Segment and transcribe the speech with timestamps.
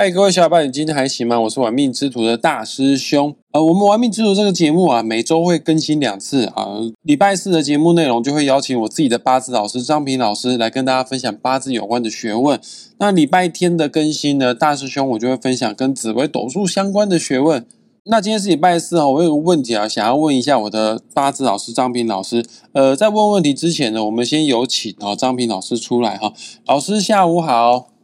[0.00, 1.40] 嗨，各位小伙伴，你今天还行吗？
[1.40, 3.34] 我是玩命之徒的大师兄。
[3.50, 6.68] 呃，我们玩命之徒这个节目啊，每周会更新两次啊。
[7.02, 12.60] 礼拜四的节目内容就会邀请我自己的八字老师张平老师来跟大家分享八字有关的学问。
[13.00, 17.66] 那礼拜天的更新呢，大师兄我就会分享跟紫微斗数相关的学问。
[18.04, 22.44] 那今天是礼拜四啊，我有个问题啊，想要问一下我的八字老师张平老师。
[22.70, 26.32] 呃，在问问题之前呢，我们先有请啊张平老师出来哈。
[26.66, 27.97] 老师下午好。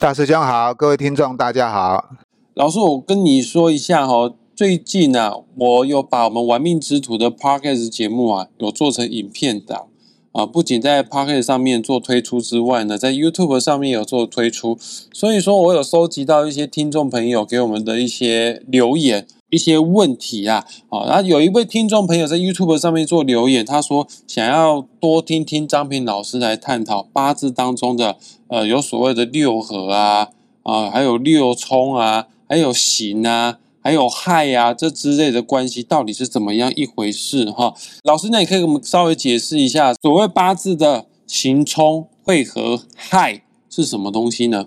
[0.00, 2.12] 大师兄好，各位听众大家好。
[2.54, 9.84] 老师，我跟你说一下哈，最近啊，我有把我们玩命之徒的 podcast 节目啊，有做成影片的
[10.32, 14.78] 啊，不仅在 podcast 上面做推出之外呢，在 YouTube 上面有做推出。
[15.12, 19.26] 所以说我有收集到一些听众朋友给我们的一些留言。
[19.50, 28.16] 一些问题啊，啊，然后有一位听众朋友在 YouTube 上面做留言，他说想要多听听张平老师来探讨八字当中的，
[28.50, 30.30] 呃，有所谓的六合啊，
[30.64, 37.72] 啊，还有六冲啊，还有刑啊，还有害啊，这之类的关系到底是怎么样一回事哈？
[38.02, 44.66] 老师，那你可以给我们稍微解释一下，所谓八字的刑冲会合害是什么东西呢？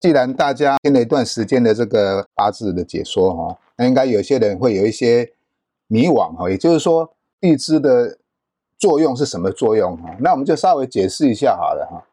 [0.00, 5.32] 既然大家听了一段时间的这个八字的解说哈，那应该有些人会有一些
[5.88, 6.48] 迷惘哈。
[6.48, 8.18] 也就是说，地支的
[8.78, 10.14] 作用是什么作用哈？
[10.20, 12.06] 那我们就稍微解释一下好了哈。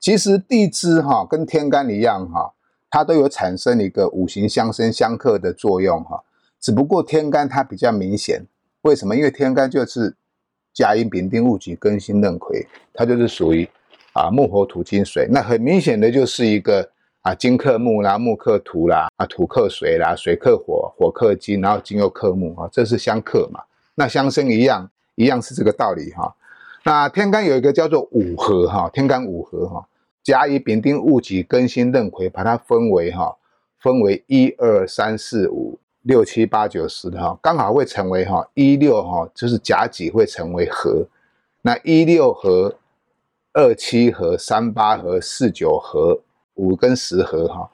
[0.00, 2.52] 其实地支哈跟天干一样哈，
[2.90, 6.24] 它都有产生一个五行相生相克的作用哈。
[6.58, 8.42] 只不过天干它比较明显，
[8.82, 9.14] 为什么？
[9.14, 10.16] 因为天干就是
[10.72, 13.68] 甲乙丙丁戊己庚辛壬癸，它就是属于
[14.14, 16.90] 啊木火土金水，那很明显的就是一个。
[17.22, 23.60] 啊，金克木啦，木克土啦，啊，土克水啦，水克火，火克金，然后金又克木啊，这是相克嘛？
[23.94, 26.34] 那相生一样，一样是这个道理哈。
[26.82, 29.86] 那天干有一个叫做五合哈，天干五合哈，
[30.30, 33.36] 甲乙丙丁戊己庚辛壬癸，把它分为哈，
[33.80, 41.04] 分为一二三四五六七八九十的哈，刚好会成为哈一六哈，就是甲己会成为合，
[41.62, 42.76] 那一六合，
[43.54, 46.20] 二七合，三八合，四九合。
[46.56, 47.70] 五跟十合哈，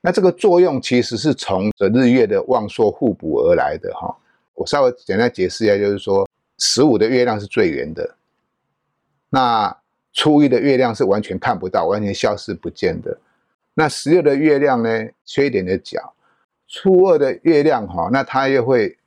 [0.00, 4.16] 那这个作用其实是从这日月的旺朔互补而来的哈。
[4.54, 6.26] 我稍微简单解释一下，就是说
[6.56, 8.14] 十五的月亮是最圆的，
[9.28, 9.76] 那
[10.20, 13.16] 初一的月亮是完全看不到、完全消失不见的。
[13.72, 16.12] 那十六的月亮呢，缺一点的角。
[16.68, 18.98] 初二的月亮哈，那它又会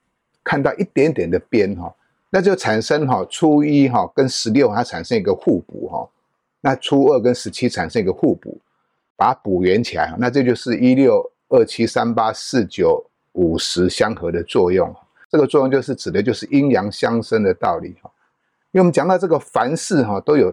[0.44, 1.94] 看到一点点的边哈，
[2.31, 6.09] 那就产生哈初一哈跟十六它产生一个互补哈，
[6.62, 8.57] 那初二跟十七产生一个互补。
[9.16, 14.91] 把它补圆起来，那这就是一六二七三八四九五十相合的作用。
[15.30, 18.09] 这个作用就是指的就是阴阳相生的道理哈。
[18.72, 20.51] 因为我们讲到这个凡事哈都有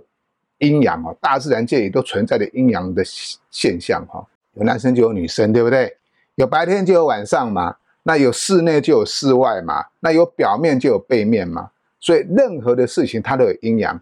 [0.61, 3.03] 阴阳哦，大自然界也都存在的阴阳的
[3.51, 4.25] 现象哈。
[4.55, 5.95] 有男生就有女生，对不对？
[6.37, 7.77] 有白天就有晚上嘛。
[8.05, 9.85] 那有室内就有室外嘛。
[10.01, 11.71] 那有表面就有背面嘛。
[11.99, 14.01] 所以任何的事情它都有阴阳。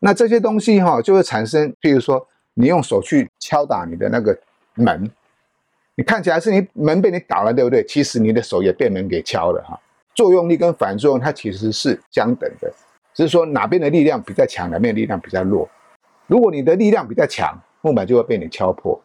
[0.00, 2.26] 那这些东西哈就会产生，譬如说。
[2.60, 4.36] 你用手去敲打你的那个
[4.74, 5.08] 门，
[5.94, 7.84] 你看起来是你门被你打了，对不对？
[7.86, 9.78] 其实你的手也被门给敲了哈。
[10.12, 12.68] 作用力跟反作用它其实是相等的，
[13.14, 15.68] 只是说哪边的力量比较强，哪边的力量比较弱。
[16.28, 18.96] 如果你的力量比较强，木板就会被你敲破；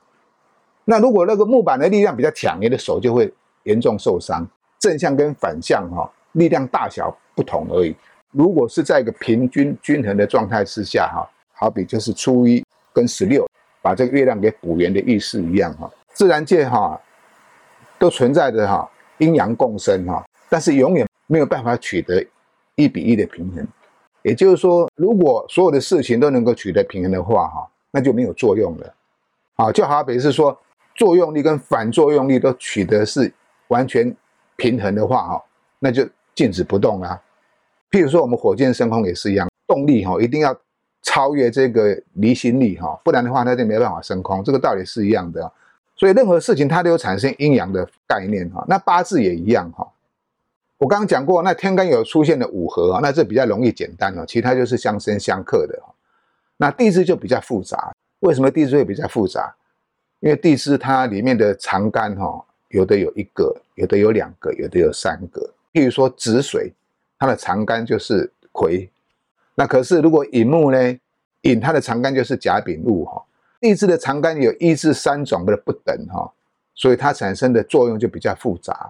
[0.86, 4.48] 那如果那个木板的力量比较强，你的手就会严重受伤。
[4.78, 7.96] 正向跟反向哈，力量大小不同而已。
[8.30, 12.64] 如果是在一个平均均衡的状态之下哈，好比就是初一。
[12.96, 13.50] 跟十六
[13.82, 17.02] 把这个月亮给补圆的意思一样哈，自然界哈
[17.98, 22.24] 都存在着哈阴阳共生哈，但是永远没有办法取得
[22.76, 23.68] 一比一的平衡。
[24.24, 28.94] 也就是说，如果所有的事情都能够取得平衡的话哈，那就没有作用了。
[29.56, 30.58] 啊，就好比是说
[30.96, 33.32] 作用力跟反作用力都取得是
[33.68, 34.16] 完全
[34.56, 35.44] 平衡的话哈，
[35.78, 37.22] 那就静止不动啦。
[37.92, 40.58] 譬如说我们火箭升空也是一样，动力哈一定要。
[41.06, 44.42] 超越这个离心力哈，不然的话它就没办法升空。
[44.42, 45.52] 这个道理是一样的，
[45.98, 48.64] 所以任何事情它都有产生阴阳的概念哈。
[48.70, 49.86] 那八字也一样哈。
[50.78, 55.94] 我刚刚讲过，那天干有出现的五合啊，那这比较容易简单哦，其他就是相生相克的哈。
[56.58, 59.56] 那地支就比较复杂，为什么地支会比较复杂？
[60.20, 65.54] 因为地支它里面的长干哈，有的有一个，有的有两个，有的有三个。
[65.72, 66.74] 譬如说子水，
[67.18, 68.90] 它的长干就是癸。
[69.56, 71.00] 那可是，如果乙木呢？
[71.42, 73.22] 寅它的长干就是甲丙戊哈，
[73.60, 76.32] 地支的长干有一至三种的不等哈，
[76.74, 78.90] 所以它产生的作用就比较复杂。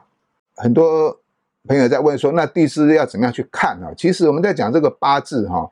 [0.58, 1.20] 很多
[1.68, 3.94] 朋友在问说，那地支要怎么样去看啊？
[3.98, 5.72] 其实我们在讲这个八字哈，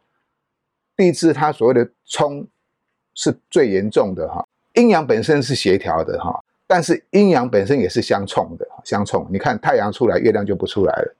[0.95, 2.47] 地支它所谓的冲
[3.13, 4.45] 是最严重的哈，
[4.75, 9.27] 阴阳本身是协调的哈，但是阴阳本身也是相冲的，相冲。
[9.29, 11.13] 你看太阳出来，月亮就不出来了；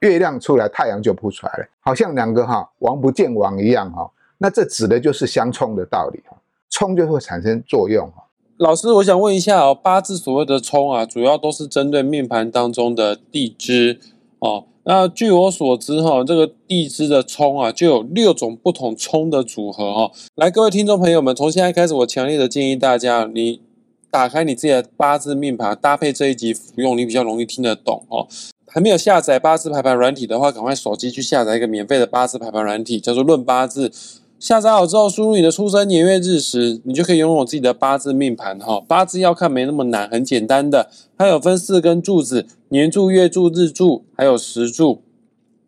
[0.00, 4.10] 月亮出来，太阳就不出来了，好像两个哈王不见王一样哈。
[4.38, 6.36] 那这指的就是相冲的道理哈，
[6.70, 8.24] 冲就会产生作用哈。
[8.56, 14.00] 老师，我想问一下哦，八字所谓的冲啊，主要都是针对命盘当中的地支
[14.44, 14.64] 哦。
[14.86, 20.12] 那据我所知哈，这个地支的冲啊，就有六种不同冲的组合哈。
[20.34, 23.62] 来，各位听众朋友们，从现在开始，我强烈的建议大家，你
[24.10, 28.28] 打开你自己的八字命盘，搭配这一集服用，你比较容易听得懂哦。
[28.66, 33.88] 还没有下载八字排盘软体的话，赶快手机去下载一个免费的八字排盘软体，叫做《论八字》。
[34.44, 38.78] 下载好之后，输入你的出生年月日时，你就可以拥有自己的八字命盘哈。
[38.86, 40.90] 八字要看没那么难，很简单的。
[41.16, 45.00] 它有分四根柱子：年柱、月柱、日柱，还有时柱。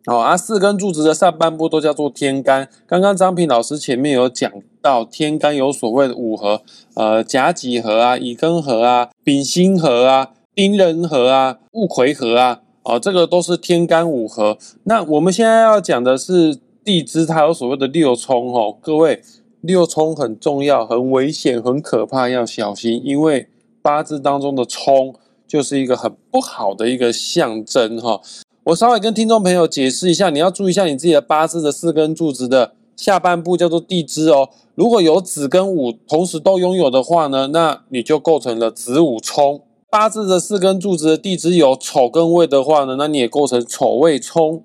[0.05, 2.69] 哦，啊，四根柱子的上半部都叫做天干。
[2.85, 6.61] 刚刚张平老师前面有讲到，天干有所谓的五合，
[6.93, 12.59] 呃，甲己合啊，乙庚合啊，丙辛合啊，丁壬合啊，戊癸合啊。
[12.83, 14.59] 哦，这个都是天干五合。
[14.83, 16.59] 那我们现在要讲的是。
[16.87, 19.21] 地支它有所谓的六冲哦，各位
[19.59, 23.49] 六冲很重要，很危险，很可怕，要小心，因为
[23.81, 25.13] 八字当中的冲
[25.45, 28.21] 就是一个很不好的一个象征哈。
[28.63, 34.47] 我稍微跟听众朋友解释一下，你要注意一下你自己的八字的四根柱子的下半部叫做地支哦。
[34.75, 39.61] 如果有子跟午同时都拥有的话呢，那你就构成了子午冲。
[39.89, 44.63] 八字的四根柱子的地支有丑跟未的话呢，那你也构成丑未冲。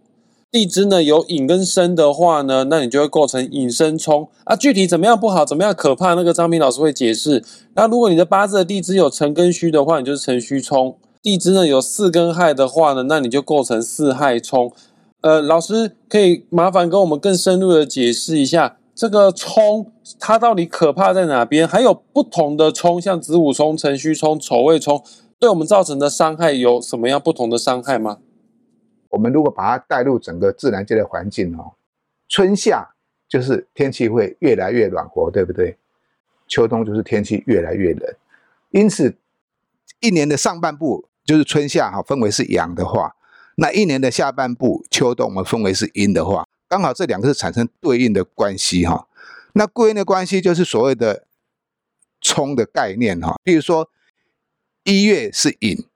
[0.52, 4.54] 地支呢有寅跟申的话呢，那你就会构成引申冲啊。
[4.54, 7.42] 具体怎么样不好，怎么样可怕，那个张平老师会解释。
[7.74, 10.98] 那如果你的八字的地支有辰跟戌的话，你就是辰戌冲。
[11.22, 14.70] 地支呢有巳跟亥的话呢，那你就构成巳亥冲。
[15.22, 19.86] 呃，老师可以麻烦跟我们更深入的解释一下这个冲
[20.20, 21.66] 它到底可怕在哪边？
[21.66, 25.02] 还有不同的冲，像子午冲、辰戌冲、丑未冲，
[25.40, 28.18] 对我们造成的伤害有什么样不同的伤害吗？
[29.12, 31.74] 我们如果把它带入整个自然界的环境哦，
[32.30, 32.94] 春夏
[33.28, 35.76] 就是天气会越来越暖和，对不对？
[36.48, 38.14] 秋冬就是天气越来越冷，
[38.70, 39.14] 因此
[40.00, 43.14] 一年的上半部就是春夏哈，分为是阳的话，
[43.56, 49.06] 那一年的下半部秋冬我们分为是阴的话，刚好这两个是产生对应的关系哈。
[49.52, 51.26] 那对应的关系就是所谓的
[52.22, 53.90] 冲的概念哈，比如说
[54.84, 55.86] 一月是寅，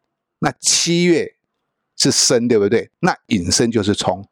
[0.41, 1.36] 那七月。
[1.97, 2.91] 是申，对不对？
[3.01, 4.25] 那引申就是冲。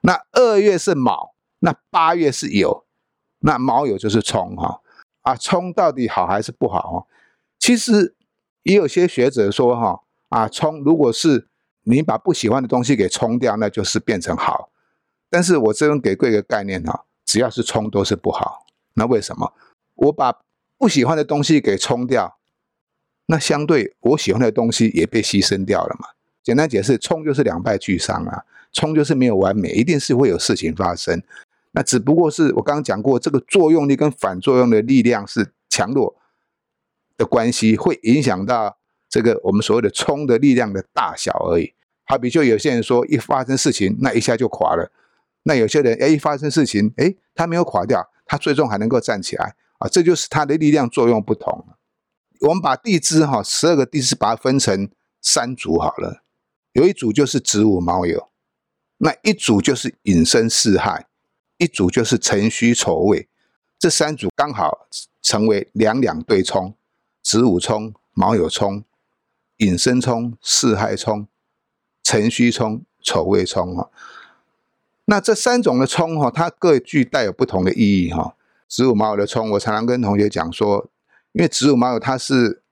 [0.00, 2.84] 那二月是卯，那八月是酉，
[3.40, 4.80] 那卯酉就是冲哈。
[5.22, 6.78] 啊，冲到底好还是不好？
[6.78, 7.06] 哦，
[7.58, 8.14] 其实
[8.62, 11.48] 也有些学者说哈，啊，冲如果是
[11.82, 14.70] 你把不喜欢的东西给冲掉，那就是变成好。
[15.28, 18.64] 但是我这边给各位一个概念哈，只要是冲都是不好。
[18.94, 19.52] 那为什么？
[19.96, 20.40] 我把
[20.78, 22.38] 不喜欢的东西给冲掉，
[23.26, 26.08] 那相对我喜欢的东西也被牺牲掉了嘛。
[26.48, 28.42] 简单解释，冲就是两败俱伤啊，
[28.72, 31.22] 冲就是没有完美，一定是会有事情发生。
[31.72, 36.16] 那只不过是我刚刚讲过，这个作用力跟反作用的力量是强弱
[37.18, 38.78] 的关系，会影响到
[39.10, 41.74] 这个我们所谓的冲的力量的大小而已。
[42.06, 44.90] 好比就有些人说，一发生事情，那一下就垮了；
[45.42, 51.66] 那有些人，哎，一发生事情，哎，他没有垮掉，他最终还能够站起来啊，这就是他的力量作用不同。
[52.40, 54.88] 我们把地支哈，十二个地支把它分成
[55.20, 56.22] 三组好了。
[56.72, 58.28] 有一组就是子午卯酉，
[58.98, 61.06] 那一组就是寅申四害，
[61.56, 63.28] 一组就是辰戌丑未，
[63.78, 64.86] 这三组刚好
[65.22, 66.74] 成为两两对冲，
[67.22, 68.84] 子午冲、卯酉冲、
[69.56, 71.26] 寅申冲、四害冲、
[72.02, 73.90] 辰戌冲、丑未冲哈。
[75.06, 78.36] 那这三种的冲哈，它各具带有不同的意义哈。
[78.68, 80.90] 子午卯酉的冲，我常常跟同学讲说，
[81.32, 82.62] 因为子午卯酉它是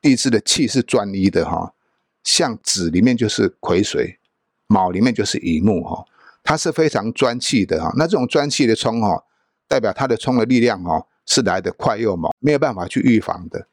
[0.00, 1.74] 地支的气是专一的哈。
[2.22, 4.18] 像子里面就是癸水，
[4.66, 6.04] 卯里面就是乙木哈，
[6.42, 7.92] 它是非常专气的哈。
[7.96, 9.24] 那这种专气的冲哈，
[9.66, 13.66] 代表它的冲的力量哈是来得快又猛，没有办法去预防的。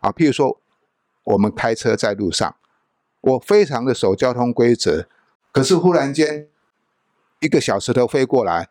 [0.00, 0.60] 啊，譬如说
[1.24, 2.54] 我们开车在路上，
[3.20, 5.06] 我非常的守交通规则，
[5.52, 6.48] 可是忽然间
[7.40, 8.68] 一个小石头飞过来，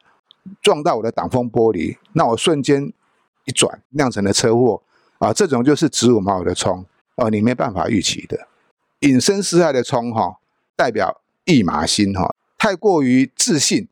[0.61, 2.91] 撞到我的挡风玻璃，那我瞬间
[3.45, 4.81] 一转酿成了车祸
[5.19, 5.31] 啊！
[5.31, 8.47] 这种就是子午卯的冲哦，你没办法预期的。
[9.03, 10.37] 隐身失害的冲哈，
[10.75, 13.87] 代表一马心哈，太过于自信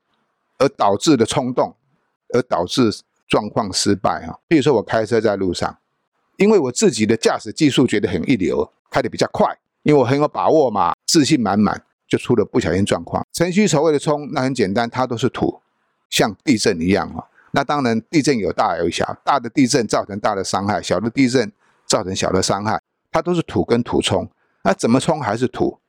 [0.58, 1.76] 而导致的冲动，
[2.34, 2.92] 而导致
[3.28, 4.40] 状况失败哈。
[4.48, 5.78] 比如说我开车在路上，
[6.38, 13.26] 因为我自己的驾驶技术觉得很一流，开得比较快，因为我很有把握嘛，自信满满，就出了不小心状况。
[13.34, 15.62] 辰戌丑未的冲，那很简单，它都是土，
[16.10, 17.28] 像地震一样哈。
[17.52, 21.52] 那当然地震有大有小，大的地震造成大的伤害，小的地震。
[21.88, 24.26] 造成小的伤害，它都是土跟土冲，
[24.64, 25.80] 那怎么冲还是土，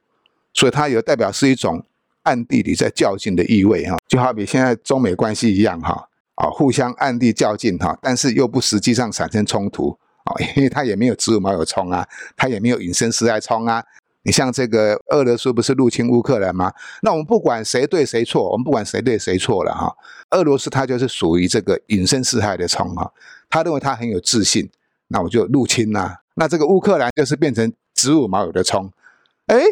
[0.53, 1.85] 所以它有代表是一种
[2.23, 13.85] 暗地里在较劲的意味哈，就好比现在中美关系一样哈，啊，互相暗地较劲哈，但是又不实际上产生冲突啊，因为它也没有子午卯酉冲啊，它也没有引申巳亥冲啊。
[14.25, 16.73] 你像这个俄罗斯不是入侵乌克兰吗？
[17.03, 19.93] 那我们不管谁对谁错，我们不管谁对谁错了哈。
[20.31, 23.13] 俄罗斯它就是属于这个隐身四害的冲哈，
[23.51, 24.71] 他认为他很有自信，
[25.09, 26.21] 那我就入侵啦。
[26.37, 28.91] 那这个乌克兰就是变成子午卯酉的冲，
[29.47, 29.63] 哎，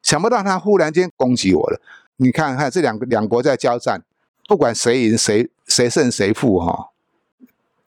[0.00, 1.80] 想不到他忽然间攻击我了。
[2.18, 4.00] 你看看这两个两国在交战，
[4.46, 6.90] 不管谁赢谁谁胜谁负哈，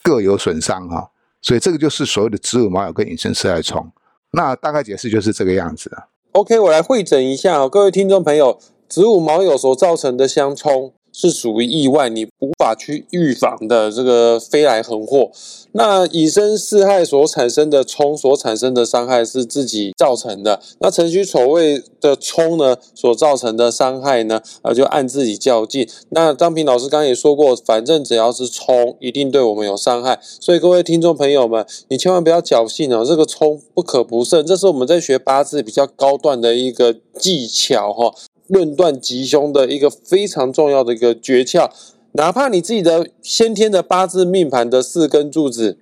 [0.03, 1.09] 各有损伤哈。
[1.41, 3.89] 所以这个就是所谓的子午卯酉跟隐身四害冲。
[4.31, 5.89] 那大概解释就是这个样子
[6.33, 8.59] OK，我来会诊一下各位听众朋友，
[8.89, 10.91] 子午卯酉所造成的相冲。
[11.17, 15.31] 是属于意外，你无法去预防的这个飞来横祸。
[15.71, 20.59] 那以身试害所产生的冲所产生的伤害是自己造成的。
[20.79, 25.87] 那辰戌丑未的冲呢所造成的伤害呢，啊就按自己较劲。
[26.09, 30.19] 那张平老师刚刚也说过，反正只要是冲，一定对我们有伤害。
[30.21, 34.45] 所以各位听众朋友们，你千万不要侥幸哦，这个冲不可不慎。
[34.45, 38.13] 这是我们在学八字比较高段的一个技巧哈。
[38.47, 41.69] 论断吉凶的一个非常重要的一个诀窍，
[42.11, 45.77] 哪怕你自己的先天的八字命盘的四根柱子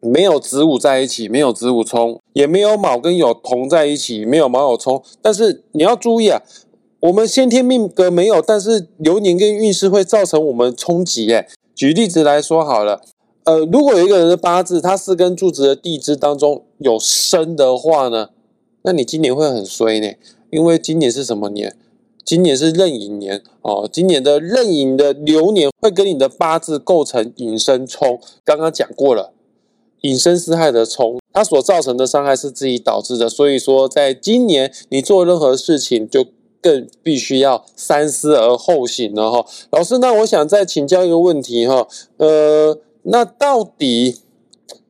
[0.00, 6.40] 没有子午在一起，没有子午冲，也没有卯跟酉同在一起，没有卯酉冲，但是你要注意啊，
[7.00, 11.32] 我们先天命格没有，但是流年跟运势会造成我们冲击。
[11.32, 13.00] 哎，举例子来说好了，
[13.44, 18.28] 呃，如果有一个人的八字，他四根柱子的地支当中有生的话呢，
[18.82, 20.12] 那你今年会很衰呢。
[20.50, 21.76] 因为今年是什么年？
[22.24, 23.88] 今年是壬寅年哦。
[23.90, 28.20] 今年的壬寅的流年会跟你的八字构成引申冲。
[28.44, 29.32] 刚刚讲过了，
[30.02, 33.28] 引申四害的冲，它所造成的伤害是自己导致的。
[33.30, 36.26] 所以说，在今年你做任何事情，就
[36.60, 39.46] 更必须要三思而后行了哈。
[39.70, 41.88] 老师，那我想再请教一个问题哈，
[42.18, 44.18] 呃，那到底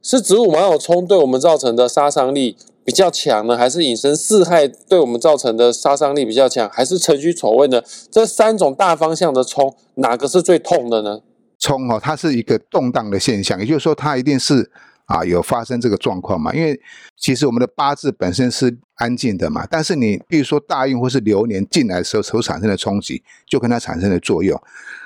[0.03, 2.57] 是子午卯酉冲对我们造成的杀伤力？
[2.89, 7.83] 比较强呢，还是隐身四害对我们造成的杀伤力比较强，还是辰戌丑未呢？
[8.11, 11.21] 这三种大方向的冲，哪个是最痛的呢？
[11.59, 14.71] 冲哦，它是一个动荡的现象，也就是说，它一定是
[15.05, 16.51] 啊有发生这个状况嘛。
[16.55, 16.81] 因为
[17.15, 24.59] 其实我们的八字本身是安静的嘛，但是你比如说大运或是流年进来的时候所产生的冲击，就跟它产生的作用。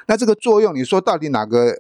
[0.07, 1.77] 那这个作用，你说到底哪个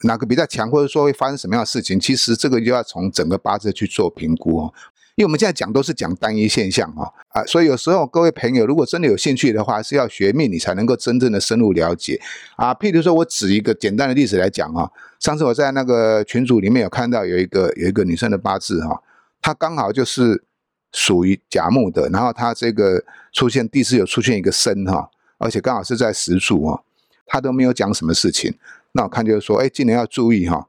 [0.00, 2.00] 哪个比较强，或者说会发生什么样的事情？
[2.00, 4.74] 其实这个就要从整个八字去做评估哦。
[5.16, 12.20] 因为我们现在讲都是讲单一现象哈啊，所以有时候各位朋友如果真的有兴趣的话，是要学命理才能够真正的深入了解
[12.56, 12.74] 啊。
[12.74, 14.90] 譬如说我举一个简单的例子来讲哈，
[15.20, 19.00] 上次我在那个群组里面有看到有一个有一个女生的八字哈，
[19.40, 20.42] 她刚好就是
[20.90, 26.82] 属于甲木的，然后她这个出现地支有出现一个申哈，而且刚好是在时柱哈，
[27.24, 28.52] 她都没有讲什么事情，
[28.90, 30.66] 那我看就是说，哎，今年要注意哈，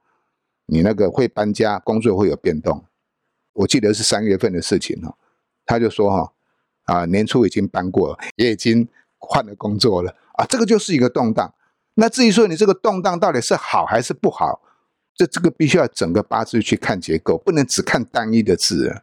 [0.67, 2.83] 你那个会搬家，工作会有变动。
[3.55, 5.17] 我记得是三月份的事情哈，
[5.65, 6.31] 他就说哈，
[6.83, 11.53] 啊年初已经搬过了，也已经换了工作了啊，这个就是一个动荡。
[11.95, 14.61] 那至于说你这个动荡到底是好还是不好，
[15.15, 19.01] 这这个必须要整个八字去看结构，不能只看单一的字。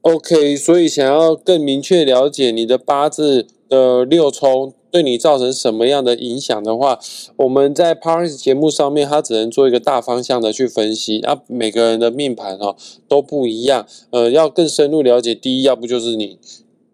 [0.00, 4.74] OK，所以想要更明确了解你的八字的六冲。
[4.94, 7.00] 对你造成什么样的影响的话，
[7.34, 11.18] 我们在 p a r s 节目上面，它只能做一个大方向的去分析。
[11.20, 12.76] 那每个人的命盘哈
[13.08, 16.38] 都不一样，呃，要更深入了解，第一，要不就是你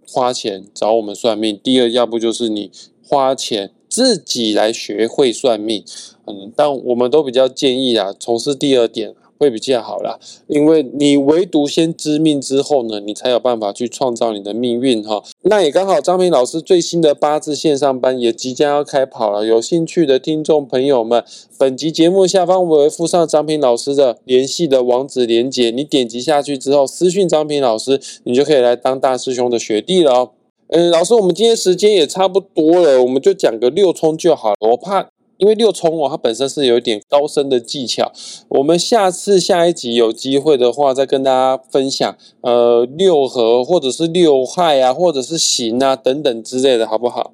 [0.09, 2.71] 花钱找我们算命；第二，要不就是你
[3.07, 5.85] 花钱自己来学会算命。
[6.26, 9.14] 嗯，但我们都比较建议啊，从事第二点。
[9.40, 10.18] 会比较好啦，
[10.49, 15.25] 因为你唯独先知命之后呢，你才有办法去创造你的命运哈。
[15.44, 21.25] 那也刚好，张平老师最新的八字线上班也即将要开跑了，有兴趣的听众朋友们，
[21.59, 30.32] 本集节目下方我会附上张平老师的联系的网址连接，你点击下去之后私讯张平老师，你就可以来当大师兄的学弟了。
[30.68, 35.09] 嗯，老师，我们今天时间也差不多了，我们就讲个六冲就好了，我怕。
[35.40, 38.12] 因为六冲哦，它本身是有一点高深的技巧。
[38.49, 47.32] 我们下次下一集有机会的话，再跟大家分享，呃，六合或者是六害啊，或者是刑啊等等之类的，好不好？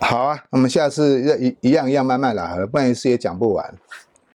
[0.00, 3.74] 好啊，我们下次一一样一样慢慢来，不然一次也讲不完。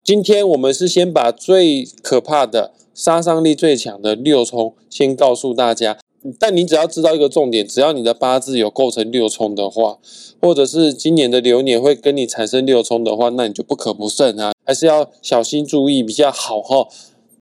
[0.04, 5.98] 今天我们是先把最可怕的、杀伤力最强的六冲先告诉大家。
[6.40, 9.98] 但你只要知道一个重点，只要你的八字有构成六冲的话，
[10.42, 16.88] 或者是今年的流年会跟你产生六冲的话，那你就不可不慎啊，还是要小心注意比较好哈。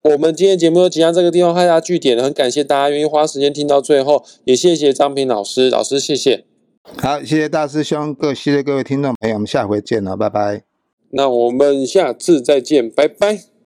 [0.03, 6.45] 我们今天节目就即将这个地方画下据点了，很感谢大家愿意花时间听到最后，也谢谢张平老师，老师谢谢。
[6.97, 10.63] 好，谢谢大师兄，各谢谢各位听众朋友，我们下回见了，拜拜。
[11.09, 13.54] 那我们下次再见，拜拜。